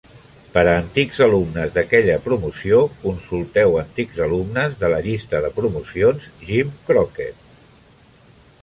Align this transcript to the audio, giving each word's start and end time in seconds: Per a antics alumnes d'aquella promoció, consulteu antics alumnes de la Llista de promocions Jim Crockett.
Per 0.53 0.61
a 0.69 0.71
antics 0.75 1.19
alumnes 1.25 1.75
d'aquella 1.75 2.15
promoció, 2.23 2.79
consulteu 3.03 3.77
antics 3.83 4.23
alumnes 4.29 4.75
de 4.81 4.91
la 4.95 5.03
Llista 5.09 5.45
de 5.45 5.53
promocions 5.61 6.29
Jim 6.51 6.75
Crockett. 6.91 7.51